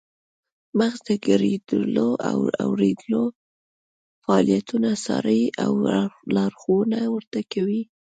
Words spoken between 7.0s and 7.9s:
ورته کوي